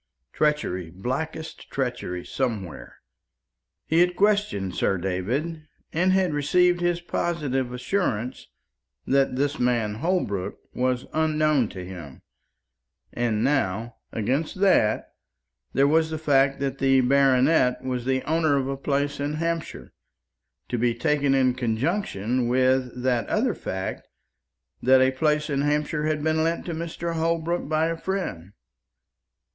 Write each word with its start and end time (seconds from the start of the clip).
Treachery, 0.33 0.89
blackest 0.89 1.69
treachery 1.69 2.25
somewhere. 2.25 2.95
He 3.85 3.99
had 3.99 4.15
questioned 4.15 4.73
Sir 4.73 4.97
David, 4.97 5.67
and 5.93 6.11
had 6.11 6.33
received 6.33 6.81
his 6.81 6.99
positive 6.99 7.71
assurance 7.71 8.47
that 9.05 9.35
this 9.35 9.59
man 9.59 9.93
Holbrook 10.01 10.57
was 10.73 11.05
unknown 11.13 11.69
to 11.69 11.85
him; 11.85 12.23
and 13.13 13.43
now, 13.43 13.97
against 14.11 14.59
that 14.61 15.09
there 15.73 15.87
was 15.87 16.09
the 16.09 16.17
fact 16.17 16.59
that 16.61 16.79
the 16.79 17.01
baronet 17.01 17.83
was 17.83 18.03
the 18.05 18.23
owner 18.23 18.57
of 18.57 18.67
a 18.67 18.77
place 18.77 19.19
in 19.19 19.35
Hampshire, 19.35 19.93
to 20.69 20.79
be 20.79 20.95
taken 20.95 21.35
in 21.35 21.53
conjunction 21.53 22.47
with 22.47 23.03
that 23.03 23.29
other 23.29 23.53
fact 23.53 24.07
that 24.81 24.99
a 24.99 25.11
place 25.11 25.47
in 25.47 25.61
Hampshire 25.61 26.07
had 26.07 26.23
been 26.23 26.43
lent 26.43 26.65
to 26.65 26.73
Mr. 26.73 27.13
Holbrook 27.13 27.69
by 27.69 27.85
a 27.85 27.95
friend. 27.95 28.53